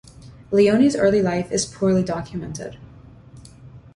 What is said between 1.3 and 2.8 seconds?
is poorly documented.